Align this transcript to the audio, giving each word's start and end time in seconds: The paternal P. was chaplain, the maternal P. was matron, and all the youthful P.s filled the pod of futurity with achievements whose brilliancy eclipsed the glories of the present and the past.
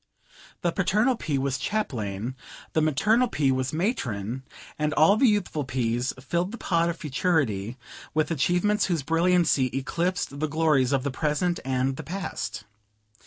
The 0.63 0.71
paternal 0.71 1.15
P. 1.15 1.37
was 1.37 1.59
chaplain, 1.59 2.35
the 2.73 2.81
maternal 2.81 3.27
P. 3.27 3.51
was 3.51 3.71
matron, 3.71 4.41
and 4.79 4.95
all 4.95 5.15
the 5.15 5.27
youthful 5.27 5.63
P.s 5.63 6.11
filled 6.19 6.51
the 6.51 6.57
pod 6.57 6.89
of 6.89 6.97
futurity 6.97 7.77
with 8.15 8.31
achievements 8.31 8.85
whose 8.87 9.03
brilliancy 9.03 9.67
eclipsed 9.67 10.39
the 10.39 10.47
glories 10.49 10.91
of 10.91 11.03
the 11.03 11.11
present 11.11 11.59
and 11.63 11.97
the 11.97 12.03
past. 12.03 12.63